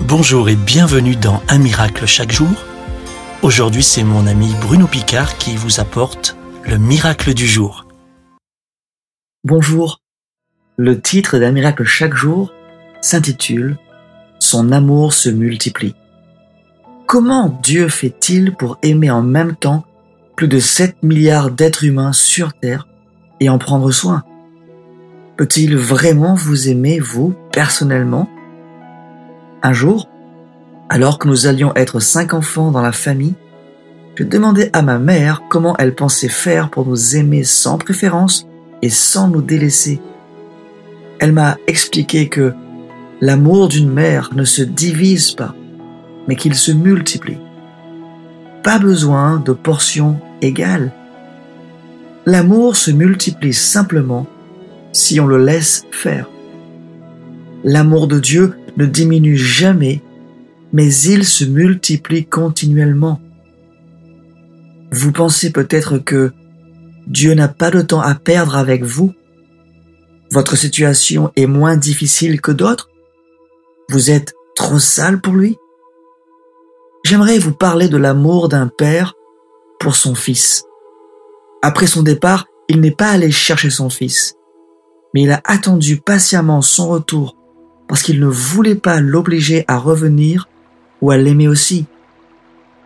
[0.00, 2.50] Bonjour et bienvenue dans Un miracle chaque jour.
[3.42, 7.86] Aujourd'hui, c'est mon ami Bruno Picard qui vous apporte le miracle du jour.
[9.44, 10.00] Bonjour.
[10.76, 12.52] Le titre d'Un miracle chaque jour
[13.00, 13.78] s'intitule
[14.40, 15.94] Son amour se multiplie.
[17.06, 19.84] Comment Dieu fait-il pour aimer en même temps
[20.34, 22.88] plus de 7 milliards d'êtres humains sur Terre
[23.38, 24.24] et en prendre soin?
[25.36, 28.28] Peut-il vraiment vous aimer, vous, personnellement?
[29.64, 30.10] Un jour,
[30.90, 33.32] alors que nous allions être cinq enfants dans la famille,
[34.14, 38.46] je demandais à ma mère comment elle pensait faire pour nous aimer sans préférence
[38.82, 40.02] et sans nous délaisser.
[41.18, 42.52] Elle m'a expliqué que
[43.22, 45.54] l'amour d'une mère ne se divise pas,
[46.28, 47.38] mais qu'il se multiplie.
[48.62, 50.92] Pas besoin de portions égales.
[52.26, 54.26] L'amour se multiplie simplement
[54.92, 56.28] si on le laisse faire.
[57.64, 60.02] L'amour de Dieu ne diminue jamais,
[60.72, 63.20] mais il se multiplie continuellement.
[64.90, 66.32] Vous pensez peut-être que
[67.06, 69.12] Dieu n'a pas de temps à perdre avec vous
[70.30, 72.90] Votre situation est moins difficile que d'autres
[73.90, 75.56] Vous êtes trop sale pour lui
[77.04, 79.14] J'aimerais vous parler de l'amour d'un père
[79.78, 80.64] pour son fils.
[81.62, 84.36] Après son départ, il n'est pas allé chercher son fils
[85.14, 87.36] mais il a attendu patiemment son retour
[87.88, 90.48] parce qu'il ne voulait pas l'obliger à revenir
[91.00, 91.86] ou à l'aimer aussi.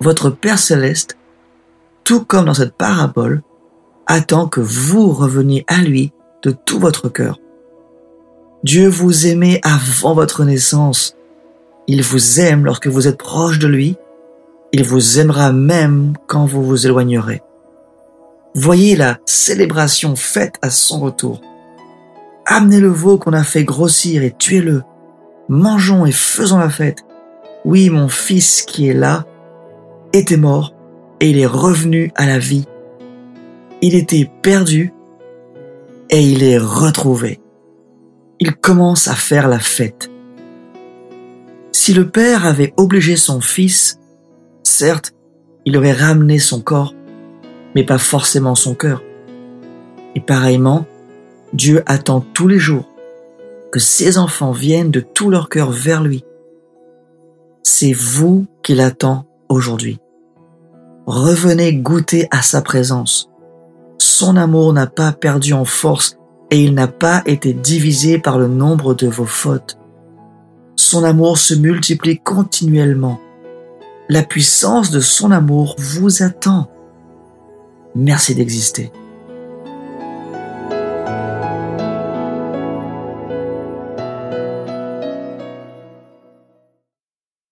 [0.00, 1.16] Votre Père céleste,
[2.04, 3.42] tout comme dans cette parabole,
[4.06, 7.38] attend que vous reveniez à lui de tout votre cœur.
[8.64, 11.16] Dieu vous aimait avant votre naissance.
[11.86, 13.96] Il vous aime lorsque vous êtes proche de lui.
[14.72, 17.42] Il vous aimera même quand vous vous éloignerez.
[18.54, 21.40] Voyez la célébration faite à son retour.
[22.52, 24.82] Amenez le veau qu'on a fait grossir et tuez-le.
[25.48, 27.04] Mangeons et faisons la fête.
[27.64, 29.24] Oui, mon fils qui est là
[30.12, 30.74] était mort
[31.20, 32.66] et il est revenu à la vie.
[33.82, 34.92] Il était perdu
[36.10, 37.40] et il est retrouvé.
[38.40, 40.10] Il commence à faire la fête.
[41.70, 44.00] Si le père avait obligé son fils,
[44.64, 45.12] certes,
[45.66, 46.96] il aurait ramené son corps,
[47.76, 49.04] mais pas forcément son cœur.
[50.16, 50.84] Et pareillement,
[51.52, 52.86] Dieu attend tous les jours
[53.72, 56.24] que ses enfants viennent de tout leur cœur vers lui.
[57.62, 59.98] C'est vous qu'il attend aujourd'hui.
[61.06, 63.28] Revenez goûter à sa présence.
[63.98, 66.16] Son amour n'a pas perdu en force
[66.50, 69.78] et il n'a pas été divisé par le nombre de vos fautes.
[70.76, 73.20] Son amour se multiplie continuellement.
[74.08, 76.68] La puissance de son amour vous attend.
[77.94, 78.92] Merci d'exister.